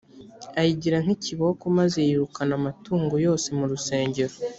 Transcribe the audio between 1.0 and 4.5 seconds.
nk ikiboko maze yirukana amatungo yose mu rusengero